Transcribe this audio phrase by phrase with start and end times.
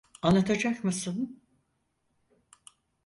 [0.21, 1.39] Anlatacak mısın?